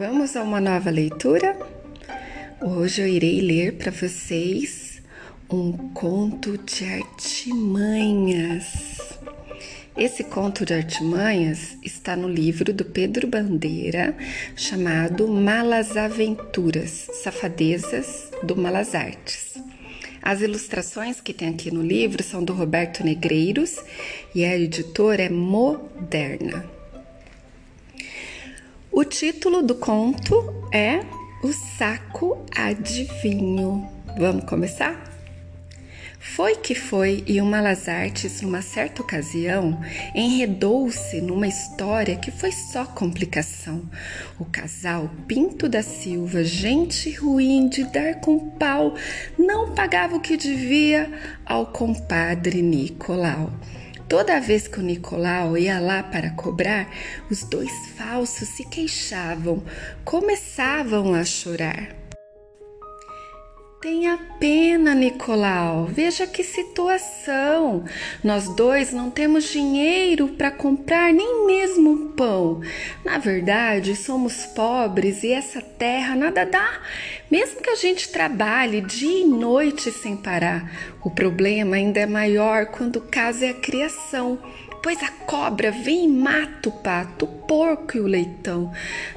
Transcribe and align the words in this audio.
Vamos 0.00 0.34
a 0.34 0.42
uma 0.42 0.62
nova 0.62 0.88
leitura? 0.88 1.54
Hoje 2.58 3.02
eu 3.02 3.06
irei 3.06 3.42
ler 3.42 3.74
para 3.74 3.92
vocês 3.92 5.02
um 5.52 5.72
conto 5.92 6.56
de 6.56 6.86
artimanhas. 6.86 8.66
Esse 9.94 10.24
conto 10.24 10.64
de 10.64 10.72
artimanhas 10.72 11.76
está 11.82 12.16
no 12.16 12.30
livro 12.30 12.72
do 12.72 12.82
Pedro 12.82 13.26
Bandeira 13.26 14.16
chamado 14.56 15.28
Malas 15.28 15.94
Aventuras, 15.98 17.10
Safadezas 17.22 18.30
do 18.42 18.56
Malas 18.56 18.94
Artes. 18.94 19.62
As 20.22 20.40
ilustrações 20.40 21.20
que 21.20 21.34
tem 21.34 21.50
aqui 21.50 21.70
no 21.70 21.82
livro 21.82 22.22
são 22.22 22.42
do 22.42 22.54
Roberto 22.54 23.04
Negreiros 23.04 23.76
e 24.34 24.46
a 24.46 24.56
editora 24.56 25.24
é 25.24 25.28
Moderna. 25.28 26.79
O 29.00 29.04
título 29.06 29.62
do 29.62 29.76
conto 29.76 30.68
é 30.70 31.00
O 31.42 31.50
Saco 31.54 32.44
Adivinho. 32.54 33.88
Vamos 34.18 34.44
começar? 34.44 35.02
Foi 36.18 36.56
que 36.56 36.74
foi 36.74 37.24
e 37.26 37.40
o 37.40 37.46
Malas 37.46 37.88
Artes, 37.88 38.42
numa 38.42 38.60
certa 38.60 39.00
ocasião, 39.00 39.80
enredou-se 40.14 41.18
numa 41.22 41.48
história 41.48 42.14
que 42.16 42.30
foi 42.30 42.52
só 42.52 42.84
complicação. 42.84 43.88
O 44.38 44.44
casal 44.44 45.10
Pinto 45.26 45.66
da 45.66 45.82
Silva, 45.82 46.44
gente 46.44 47.10
ruim 47.10 47.70
de 47.70 47.84
dar 47.84 48.20
com 48.20 48.50
pau, 48.50 48.94
não 49.38 49.74
pagava 49.74 50.16
o 50.16 50.20
que 50.20 50.36
devia 50.36 51.10
ao 51.46 51.68
compadre 51.68 52.60
Nicolau. 52.60 53.50
Toda 54.10 54.40
vez 54.40 54.66
que 54.66 54.80
o 54.80 54.82
Nicolau 54.82 55.56
ia 55.56 55.78
lá 55.78 56.02
para 56.02 56.30
cobrar, 56.30 56.88
os 57.30 57.44
dois 57.44 57.70
falsos 57.96 58.48
se 58.48 58.64
queixavam, 58.64 59.62
começavam 60.04 61.14
a 61.14 61.24
chorar. 61.24 61.94
Tenha 63.80 64.18
pena, 64.38 64.94
Nicolau. 64.94 65.86
Veja 65.86 66.26
que 66.26 66.44
situação. 66.44 67.86
Nós 68.22 68.46
dois 68.54 68.92
não 68.92 69.10
temos 69.10 69.44
dinheiro 69.44 70.28
para 70.28 70.50
comprar 70.50 71.14
nem 71.14 71.46
mesmo 71.46 71.90
um 71.90 72.12
pão. 72.12 72.60
Na 73.02 73.16
verdade, 73.16 73.96
somos 73.96 74.44
pobres 74.44 75.22
e 75.22 75.32
essa 75.32 75.62
terra 75.62 76.14
nada 76.14 76.44
dá, 76.44 76.78
mesmo 77.30 77.62
que 77.62 77.70
a 77.70 77.74
gente 77.74 78.12
trabalhe 78.12 78.82
dia 78.82 79.22
e 79.22 79.26
noite 79.26 79.90
sem 79.90 80.14
parar. 80.14 80.70
O 81.02 81.10
problema 81.10 81.76
ainda 81.76 82.00
é 82.00 82.06
maior 82.06 82.66
quando 82.66 82.96
o 82.96 83.08
caso 83.08 83.46
é 83.46 83.48
a 83.48 83.54
criação 83.54 84.38
pois 84.82 85.02
a 85.02 85.10
cobra 85.10 85.70
vem 85.70 86.04
e 86.04 86.08
mata 86.08 86.68
o 86.68 86.72
pato, 86.72 87.24
o 87.24 87.28
porco 87.28 87.96
e 87.96 88.00
o 88.00 88.06
leitão. 88.06 88.72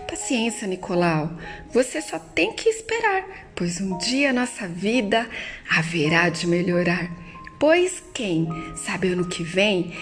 Paciência, 0.07 0.67
Nicolau, 0.67 1.31
você 1.71 2.01
só 2.01 2.19
tem 2.19 2.53
que 2.53 2.69
esperar, 2.69 3.25
pois 3.55 3.79
um 3.79 3.97
dia 3.97 4.33
nossa 4.33 4.67
vida 4.67 5.27
haverá 5.69 6.29
de 6.29 6.47
melhorar. 6.47 7.09
Pois 7.59 8.03
quem 8.13 8.47
sabe 8.75 9.09
ano 9.09 9.27
que 9.27 9.43
vem, 9.43 9.95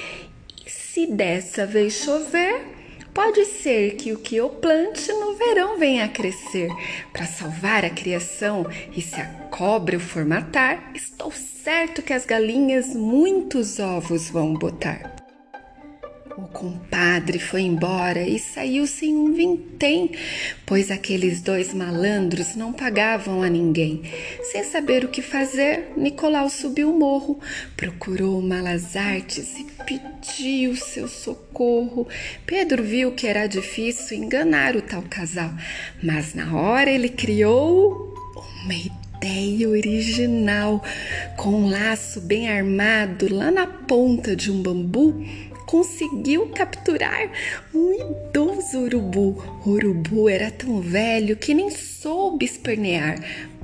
se 0.66 1.06
dessa 1.08 1.66
vez 1.66 1.94
chover, 1.94 2.82
Pode 3.14 3.44
ser 3.44 3.96
que 3.98 4.14
o 4.14 4.20
que 4.20 4.38
eu 4.38 4.50
plante 4.50 5.12
no 5.12 5.36
verão 5.36 5.78
venha 5.78 6.06
a 6.06 6.08
crescer. 6.08 6.70
Para 7.12 7.26
salvar 7.26 7.84
a 7.84 7.90
criação, 7.90 8.66
e 8.96 9.02
se 9.02 9.20
a 9.20 9.26
cobra 9.52 9.98
o 9.98 10.00
for 10.00 10.24
matar, 10.24 10.92
estou 10.96 11.30
certo 11.30 12.02
que 12.02 12.14
as 12.14 12.26
galinhas 12.26 12.96
muitos 12.96 13.80
ovos 13.80 14.30
vão 14.30 14.54
botar. 14.54 15.21
O 16.42 16.48
compadre 16.48 17.38
foi 17.38 17.62
embora 17.62 18.24
e 18.24 18.40
saiu 18.40 18.88
sem 18.88 19.16
um 19.16 19.32
vintém, 19.32 20.10
pois 20.66 20.90
aqueles 20.90 21.40
dois 21.40 21.72
malandros 21.72 22.56
não 22.56 22.74
pagavam 22.74 23.44
a 23.44 23.48
ninguém. 23.48 24.02
Sem 24.42 24.64
saber 24.64 25.06
o 25.06 25.10
que 25.10 25.22
fazer, 25.22 25.94
Nicolau 25.96 26.50
subiu 26.50 26.90
o 26.90 26.98
morro, 26.98 27.40
procurou 27.78 28.42
Malas 28.42 28.96
Artes 28.96 29.56
e 29.56 29.68
pediu 29.86 30.76
seu 30.76 31.08
socorro. 31.08 32.08
Pedro 32.44 32.82
viu 32.82 33.12
que 33.12 33.28
era 33.28 33.46
difícil 33.46 34.18
enganar 34.18 34.76
o 34.76 34.82
tal 34.82 35.04
casal, 35.04 35.52
mas 36.02 36.34
na 36.34 36.60
hora 36.60 36.90
ele 36.90 37.10
criou 37.10 38.16
uma 38.64 38.74
ideia 38.74 39.70
original. 39.70 40.84
Com 41.38 41.52
um 41.52 41.70
laço 41.70 42.20
bem 42.20 42.50
armado 42.50 43.32
lá 43.32 43.52
na 43.52 43.68
ponta 43.68 44.36
de 44.36 44.52
um 44.52 44.60
bambu, 44.60 45.24
conseguiu 45.72 46.48
capturar 46.50 47.32
um 47.74 47.94
idoso 47.94 48.78
urubu. 48.80 49.42
O 49.66 49.70
urubu 49.70 50.28
era 50.28 50.52
tão 50.52 50.82
velho 50.82 51.38
que 51.38 51.54
nem 51.54 51.70
soube 51.70 52.44
espernear, 52.44 53.18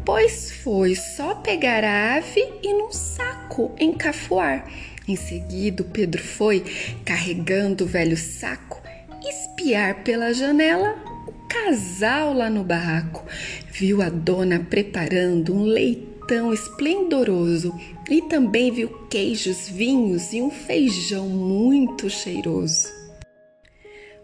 pois 0.06 0.54
foi 0.64 0.96
só 0.96 1.36
pegar 1.36 1.84
a 1.84 2.16
ave 2.16 2.48
e 2.64 2.74
num 2.74 2.94
saco 2.94 3.76
encafuar. 3.78 4.66
Em 5.06 5.18
seguida, 5.18 5.84
Pedro 5.84 6.24
foi, 6.24 6.64
carregando 7.04 7.84
o 7.84 7.88
velho 7.88 8.16
saco, 8.16 8.82
espiar 9.28 10.04
pela 10.04 10.34
janela 10.34 10.96
o 11.28 11.34
casal 11.50 12.34
lá 12.34 12.50
no 12.50 12.64
barraco. 12.64 13.26
Viu 13.70 14.02
a 14.02 14.08
dona 14.08 14.62
preparando 14.62 15.54
um 15.54 15.64
leitão 15.64 16.17
tão 16.28 16.54
esplendoroso 16.54 17.74
e 18.10 18.22
também 18.22 18.72
viu 18.72 18.90
queijos, 19.10 19.70
vinhos 19.70 20.34
e 20.34 20.42
um 20.42 20.52
feijão 20.52 21.28
muito 21.30 22.10
cheiroso. 22.10 22.96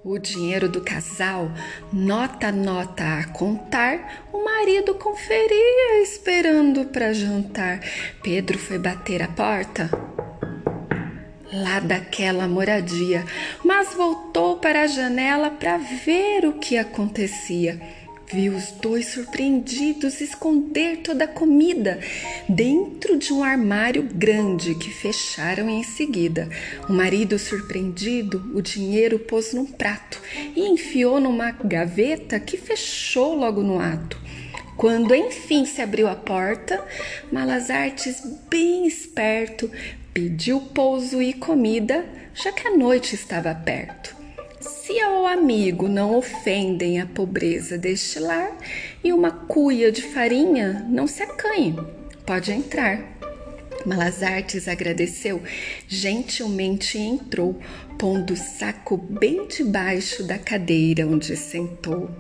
O 0.03 0.19
dinheiro 0.19 0.67
do 0.67 0.81
casal, 0.81 1.49
nota 1.93 2.47
a 2.47 2.51
nota 2.51 3.19
a 3.19 3.27
contar, 3.29 4.27
o 4.33 4.43
marido 4.43 4.95
conferia 4.95 6.03
esperando 6.03 6.83
para 6.85 7.13
jantar. 7.13 7.79
Pedro 8.21 8.59
foi 8.59 8.77
bater 8.77 9.21
a 9.21 9.29
porta 9.29 9.89
lá 11.53 11.79
daquela 11.79 12.47
moradia, 12.47 13.23
mas 13.63 13.93
voltou 13.93 14.57
para 14.57 14.81
a 14.81 14.87
janela 14.87 15.51
para 15.51 15.77
ver 15.77 16.45
o 16.47 16.53
que 16.53 16.77
acontecia 16.77 17.79
viu 18.33 18.55
os 18.55 18.71
dois 18.71 19.07
surpreendidos 19.09 20.19
esconder 20.19 20.97
toda 20.97 21.25
a 21.25 21.27
comida 21.27 21.99
dentro 22.49 23.17
de 23.17 23.31
um 23.31 23.43
armário 23.43 24.03
grande 24.03 24.73
que 24.75 24.89
fecharam 24.89 25.69
em 25.69 25.83
seguida. 25.83 26.49
O 26.89 26.93
marido, 26.93 27.37
surpreendido, 27.37 28.51
o 28.55 28.61
dinheiro 28.61 29.19
pôs 29.19 29.53
num 29.53 29.65
prato 29.65 30.19
e 30.55 30.67
enfiou 30.67 31.19
numa 31.19 31.51
gaveta 31.51 32.39
que 32.39 32.57
fechou 32.57 33.35
logo 33.35 33.61
no 33.61 33.79
ato. 33.79 34.19
Quando 34.75 35.13
enfim 35.13 35.65
se 35.65 35.81
abriu 35.81 36.07
a 36.07 36.15
porta, 36.15 36.83
Malas 37.31 37.69
Artes, 37.69 38.23
bem 38.49 38.87
esperto, 38.87 39.69
pediu 40.11 40.59
pouso 40.59 41.21
e 41.21 41.33
comida, 41.33 42.03
já 42.33 42.51
que 42.51 42.67
a 42.67 42.75
noite 42.75 43.13
estava 43.13 43.53
perto. 43.53 44.22
Se 44.93 44.99
ao 44.99 45.25
amigo 45.25 45.87
não 45.87 46.15
ofendem 46.15 47.01
a 47.01 47.07
pobreza 47.07 47.79
deste 47.79 48.19
lar 48.19 48.55
e 49.03 49.11
uma 49.11 49.31
cuia 49.31 49.91
de 49.91 50.03
farinha, 50.03 50.85
não 50.87 51.07
se 51.07 51.23
acanhe, 51.23 51.75
pode 52.23 52.51
entrar. 52.51 53.01
Malazartes 53.87 54.67
agradeceu 54.67 55.41
gentilmente 55.87 56.99
e 56.99 57.01
entrou, 57.01 57.59
pondo 57.97 58.33
o 58.33 58.37
saco 58.37 58.95
bem 58.95 59.47
debaixo 59.47 60.21
da 60.21 60.37
cadeira 60.37 61.07
onde 61.07 61.35
sentou 61.35 62.11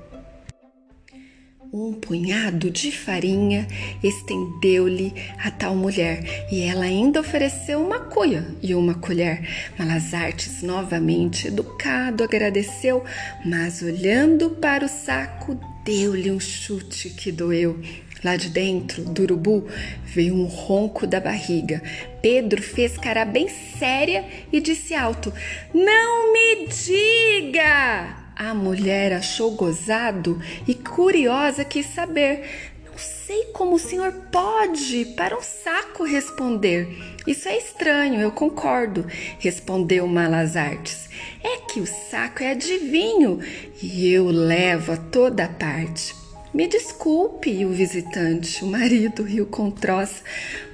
um 1.73 1.91
punhado 1.91 2.69
de 2.69 2.91
farinha, 2.91 3.67
estendeu-lhe 4.03 5.11
a 5.43 5.49
tal 5.49 5.75
mulher, 5.75 6.45
e 6.51 6.61
ela 6.61 6.85
ainda 6.85 7.19
ofereceu 7.19 7.83
uma 7.83 7.99
cuia 7.99 8.45
e 8.61 8.75
uma 8.75 8.93
colher. 8.93 9.71
Malazartes, 9.77 10.61
novamente 10.61 11.47
educado, 11.47 12.23
agradeceu, 12.23 13.03
mas 13.43 13.81
olhando 13.81 14.51
para 14.51 14.85
o 14.85 14.87
saco, 14.87 15.59
deu-lhe 15.83 16.29
um 16.29 16.39
chute 16.39 17.09
que 17.09 17.31
doeu. 17.31 17.79
Lá 18.23 18.37
de 18.37 18.49
dentro 18.49 19.03
do 19.03 19.23
urubu 19.23 19.67
veio 20.05 20.35
um 20.35 20.45
ronco 20.45 21.07
da 21.07 21.19
barriga. 21.19 21.81
Pedro 22.21 22.61
fez 22.61 22.97
cara 22.97 23.25
bem 23.25 23.49
séria 23.49 24.23
e 24.51 24.61
disse 24.61 24.93
alto: 24.93 25.33
Não 25.73 26.31
me 26.31 26.67
diga! 26.67 28.22
A 28.35 28.53
mulher 28.53 29.13
achou 29.13 29.51
gozado 29.51 30.41
e 30.67 30.73
curiosa 30.73 31.63
quis 31.63 31.85
saber. 31.87 32.71
Não 32.85 32.97
sei 32.97 33.45
como 33.53 33.75
o 33.75 33.79
senhor 33.79 34.11
pode 34.31 35.05
para 35.17 35.37
um 35.37 35.41
saco 35.41 36.03
responder. 36.03 36.87
Isso 37.25 37.47
é 37.47 37.57
estranho, 37.57 38.19
eu 38.19 38.31
concordo, 38.31 39.05
respondeu 39.39 40.07
Malas 40.07 40.55
Artes. 40.55 41.09
É 41.43 41.57
que 41.59 41.79
o 41.79 41.87
saco 41.87 42.43
é 42.43 42.51
adivinho 42.51 43.39
e 43.81 44.11
eu 44.11 44.25
levo 44.25 44.91
a 44.91 44.97
toda 44.97 45.47
parte. 45.47 46.13
Me 46.53 46.67
desculpe, 46.67 47.65
o 47.65 47.71
visitante, 47.71 48.63
o 48.63 48.67
marido 48.67 49.23
riu 49.23 49.47
com 49.47 49.71
troça, 49.71 50.23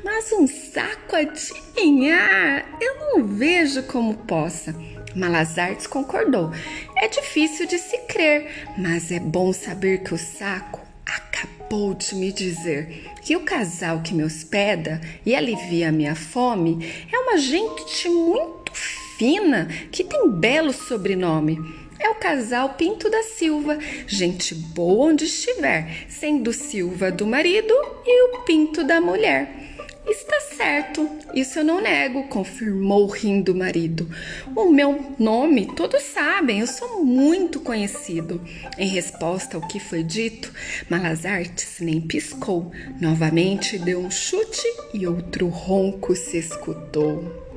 mas 0.04 0.30
um 0.34 0.46
saco 0.46 1.16
adivinhar, 1.16 2.66
eu 2.82 3.00
não 3.00 3.26
vejo 3.26 3.84
como 3.84 4.14
possa. 4.14 4.76
Malazartes 5.16 5.88
concordou. 5.88 6.52
É 6.98 7.08
difícil 7.08 7.66
de 7.66 7.78
se 7.78 7.98
crer, 8.00 8.68
mas 8.78 9.12
é 9.12 9.20
bom 9.20 9.52
saber 9.52 10.04
que 10.04 10.14
o 10.14 10.18
saco 10.18 10.82
acabou 11.06 11.94
de 11.94 12.16
me 12.16 12.32
dizer 12.32 13.06
que 13.22 13.36
o 13.36 13.42
casal 13.42 14.02
que 14.02 14.14
me 14.14 14.24
hospeda 14.24 15.00
e 15.26 15.36
alivia 15.36 15.90
a 15.90 15.92
minha 15.92 16.16
fome 16.16 16.92
é 17.12 17.18
uma 17.20 17.38
gente 17.38 18.10
muito 18.10 18.72
fina 19.18 19.68
que 19.92 20.04
tem 20.04 20.30
belo 20.30 20.72
sobrenome. 20.72 21.60
É 22.00 22.10
o 22.10 22.16
casal 22.16 22.70
Pinto 22.76 23.10
da 23.10 23.22
Silva, 23.24 23.78
gente 24.08 24.56
boa 24.56 25.10
onde 25.10 25.26
estiver, 25.26 26.06
sendo 26.08 26.54
Silva 26.54 27.12
do 27.12 27.28
marido 27.28 27.74
e 28.06 28.24
o 28.24 28.40
Pinto 28.44 28.86
da 28.86 29.02
mulher. 29.02 29.69
Está 30.10 30.40
certo, 30.40 31.08
isso 31.36 31.60
eu 31.60 31.64
não 31.64 31.80
nego, 31.80 32.28
confirmou 32.30 33.06
rindo 33.06 33.52
o 33.52 33.56
marido. 33.56 34.10
O 34.56 34.72
meu 34.72 35.14
nome 35.20 35.68
todos 35.76 36.02
sabem, 36.02 36.62
eu 36.62 36.68
sou 36.68 37.06
muito 37.06 37.60
conhecido. 37.60 38.42
Em 38.76 38.88
resposta 38.88 39.56
ao 39.56 39.68
que 39.68 39.80
foi 39.80 40.04
dito, 40.04 40.52
Malazartes 40.90 41.78
nem 41.80 42.02
piscou. 42.02 42.72
Novamente 43.00 43.78
deu 43.78 44.00
um 44.00 44.10
chute 44.10 44.68
e 44.94 45.06
outro 45.06 45.48
ronco 45.48 46.16
se 46.16 46.38
escutou. 46.38 47.49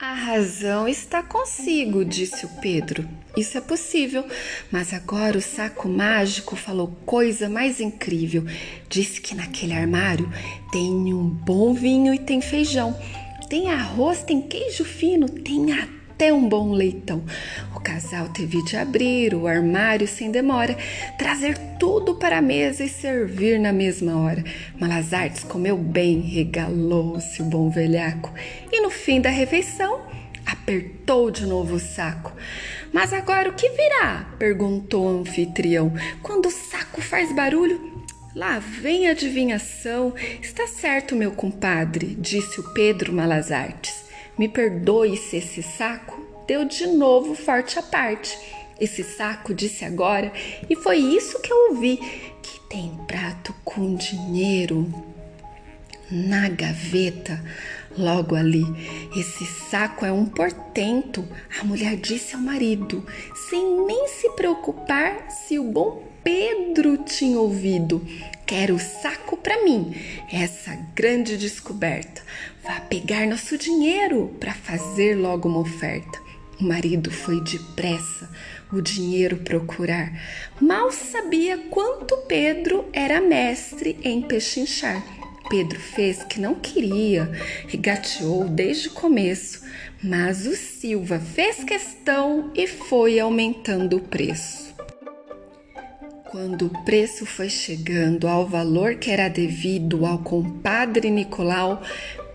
A 0.00 0.14
razão 0.14 0.86
está 0.86 1.24
consigo, 1.24 2.04
disse 2.04 2.46
o 2.46 2.48
Pedro. 2.60 3.08
Isso 3.36 3.58
é 3.58 3.60
possível, 3.60 4.24
mas 4.70 4.94
agora 4.94 5.36
o 5.36 5.42
saco 5.42 5.88
mágico 5.88 6.54
falou 6.54 6.96
coisa 7.04 7.48
mais 7.48 7.80
incrível. 7.80 8.44
Disse 8.88 9.20
que 9.20 9.34
naquele 9.34 9.72
armário 9.72 10.32
tem 10.70 11.12
um 11.12 11.28
bom 11.28 11.74
vinho 11.74 12.14
e 12.14 12.18
tem 12.20 12.40
feijão, 12.40 12.96
tem 13.50 13.72
arroz, 13.72 14.22
tem 14.22 14.40
queijo 14.40 14.84
fino, 14.84 15.28
tem 15.28 15.72
até 15.72 15.97
até 16.18 16.32
um 16.32 16.48
bom 16.48 16.72
leitão. 16.72 17.22
O 17.76 17.78
casal 17.78 18.28
teve 18.30 18.60
de 18.64 18.76
abrir 18.76 19.36
o 19.36 19.46
armário 19.46 20.08
sem 20.08 20.32
demora, 20.32 20.76
trazer 21.16 21.56
tudo 21.78 22.16
para 22.16 22.38
a 22.38 22.42
mesa 22.42 22.82
e 22.82 22.88
servir 22.88 23.60
na 23.60 23.72
mesma 23.72 24.18
hora. 24.20 24.44
Malazartes 24.80 25.44
comeu 25.44 25.76
bem, 25.76 26.20
regalou-se 26.20 27.40
o 27.40 27.44
bom 27.44 27.70
velhaco 27.70 28.34
e 28.72 28.80
no 28.80 28.90
fim 28.90 29.20
da 29.20 29.30
refeição 29.30 30.00
apertou 30.44 31.30
de 31.30 31.46
novo 31.46 31.76
o 31.76 31.80
saco. 31.80 32.32
Mas 32.92 33.12
agora 33.12 33.48
o 33.48 33.54
que 33.54 33.68
virá? 33.68 34.26
perguntou 34.40 35.06
o 35.06 35.20
anfitrião. 35.20 35.92
Quando 36.20 36.46
o 36.46 36.50
saco 36.50 37.00
faz 37.00 37.32
barulho, 37.32 37.96
Lá 38.34 38.58
vem 38.60 39.08
a 39.08 39.12
adivinhação. 39.12 40.14
Está 40.40 40.66
certo, 40.68 41.16
meu 41.16 41.32
compadre, 41.32 42.14
disse 42.20 42.60
o 42.60 42.72
Pedro 42.72 43.12
Malazartes. 43.12 43.97
Me 44.38 44.48
perdoe 44.48 45.16
se 45.16 45.38
esse 45.38 45.62
saco 45.62 46.24
deu 46.46 46.64
de 46.64 46.86
novo 46.86 47.34
forte 47.34 47.78
a 47.78 47.82
parte. 47.82 48.38
Esse 48.80 49.02
saco 49.02 49.52
disse 49.52 49.84
agora, 49.84 50.32
e 50.70 50.76
foi 50.76 50.98
isso 50.98 51.40
que 51.40 51.52
eu 51.52 51.70
ouvi: 51.70 51.96
que 52.42 52.60
tem 52.68 52.96
prato 53.06 53.52
com 53.64 53.96
dinheiro 53.96 54.86
na 56.10 56.48
gaveta, 56.48 57.42
logo 57.98 58.34
ali. 58.34 58.64
Esse 59.16 59.44
saco 59.44 60.06
é 60.06 60.12
um 60.12 60.24
portento, 60.24 61.24
a 61.60 61.64
mulher 61.64 61.96
disse 61.96 62.34
ao 62.34 62.40
marido, 62.40 63.04
sem 63.50 63.84
nem 63.86 64.08
se 64.08 64.30
preocupar 64.30 65.30
se 65.30 65.58
o 65.58 65.64
bom 65.64 66.06
Pedro 66.22 66.98
tinha 66.98 67.38
ouvido. 67.38 68.06
Quero 68.46 68.76
o 68.76 68.78
saco 68.78 69.36
para 69.36 69.64
mim, 69.64 69.94
essa 70.32 70.74
grande 70.94 71.36
descoberta. 71.36 72.22
Vá 72.62 72.80
pegar 72.80 73.26
nosso 73.26 73.58
dinheiro 73.58 74.34
para 74.38 74.54
fazer 74.54 75.16
logo 75.16 75.48
uma 75.48 75.60
oferta. 75.60 76.20
O 76.60 76.64
marido 76.64 77.10
foi 77.10 77.40
depressa 77.42 78.28
o 78.72 78.80
dinheiro 78.80 79.36
procurar. 79.38 80.12
Mal 80.60 80.90
sabia 80.92 81.56
quanto 81.70 82.16
Pedro 82.28 82.86
era 82.92 83.20
mestre 83.20 83.98
em 84.02 84.22
pechinchar. 84.22 85.17
Pedro 85.48 85.78
fez 85.78 86.22
que 86.24 86.40
não 86.40 86.54
queria, 86.54 87.30
regateou 87.66 88.48
desde 88.48 88.88
o 88.88 88.92
começo, 88.92 89.62
mas 90.02 90.46
o 90.46 90.54
Silva 90.54 91.18
fez 91.18 91.64
questão 91.64 92.52
e 92.54 92.66
foi 92.66 93.18
aumentando 93.18 93.96
o 93.96 94.00
preço. 94.00 94.74
Quando 96.30 96.66
o 96.66 96.84
preço 96.84 97.24
foi 97.24 97.48
chegando 97.48 98.28
ao 98.28 98.46
valor 98.46 98.96
que 98.96 99.10
era 99.10 99.28
devido 99.28 100.04
ao 100.04 100.18
compadre 100.18 101.10
Nicolau, 101.10 101.82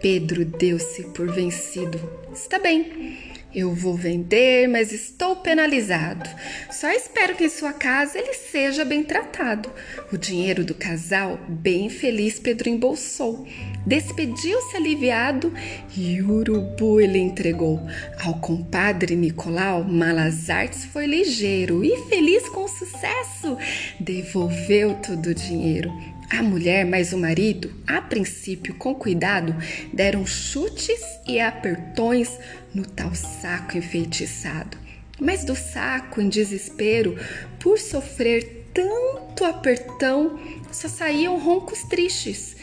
Pedro 0.01 0.43
deu-se 0.43 1.03
por 1.13 1.31
vencido. 1.31 1.99
Está 2.33 2.57
bem, 2.57 3.17
eu 3.55 3.73
vou 3.73 3.95
vender, 3.95 4.67
mas 4.67 4.91
estou 4.91 5.35
penalizado. 5.35 6.29
Só 6.71 6.89
espero 6.89 7.35
que 7.35 7.45
em 7.45 7.49
sua 7.49 7.71
casa 7.71 8.17
ele 8.17 8.33
seja 8.33 8.83
bem 8.83 9.03
tratado. 9.03 9.71
O 10.11 10.17
dinheiro 10.17 10.63
do 10.63 10.73
casal, 10.73 11.39
bem 11.47 11.89
feliz, 11.89 12.39
Pedro 12.39 12.69
embolsou. 12.69 13.45
Despediu-se 13.85 14.75
aliviado 14.75 15.53
e 15.95 16.21
urubu 16.21 16.99
ele 16.99 17.19
entregou. 17.19 17.79
Ao 18.23 18.39
compadre 18.39 19.15
Nicolau, 19.15 19.83
Malazartes 19.83 20.85
foi 20.85 21.05
ligeiro 21.05 21.83
e 21.83 21.95
feliz 22.09 22.47
com 22.49 22.63
o 22.63 22.67
sucesso. 22.67 23.57
Devolveu 23.99 24.95
todo 24.95 25.27
o 25.27 25.35
dinheiro. 25.35 25.91
A 26.35 26.41
mulher 26.41 26.83
mais 26.83 27.13
o 27.13 27.17
marido, 27.19 27.71
a 27.85 28.01
princípio 28.01 28.73
com 28.73 28.95
cuidado, 28.95 29.55
deram 29.93 30.25
chutes 30.25 30.99
e 31.27 31.39
apertões 31.39 32.39
no 32.73 32.83
tal 32.87 33.13
saco 33.13 33.77
enfeitiçado. 33.77 34.75
Mas 35.19 35.45
do 35.45 35.55
saco, 35.55 36.19
em 36.19 36.27
desespero, 36.27 37.15
por 37.59 37.77
sofrer 37.77 38.65
tanto 38.73 39.45
apertão, 39.45 40.39
só 40.71 40.87
saíam 40.87 41.37
roncos 41.37 41.83
tristes 41.83 42.55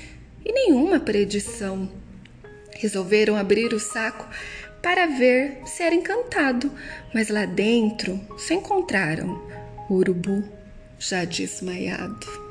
e 0.45 0.53
nenhuma 0.53 0.99
predição. 0.99 1.89
Resolveram 2.75 3.37
abrir 3.37 3.73
o 3.73 3.79
saco 3.79 4.29
para 4.83 5.07
ver 5.07 5.59
se 5.65 5.85
era 5.85 5.95
encantado, 5.95 6.73
mas 7.15 7.29
lá 7.29 7.45
dentro 7.45 8.21
se 8.37 8.53
encontraram 8.53 9.41
o 9.89 9.95
urubu 9.95 10.43
já 10.99 11.25
desmaiado. 11.25 12.50